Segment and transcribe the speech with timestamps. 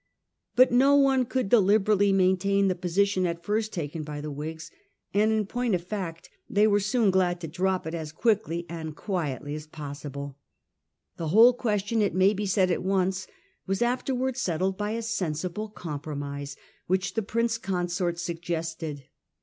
[0.55, 4.31] But no one could deliberately maintain the posi tion at first taken up by the
[4.31, 4.71] Whigs;
[5.13, 8.95] and in point of fact they were soon glad to drop it as quickly and
[8.95, 10.39] quietly as possible.
[11.17, 13.27] The whole question, it may be said at once,
[13.67, 16.57] was afterwards settled by a sensible compromise
[16.87, 19.03] which the Prince Consort suggested.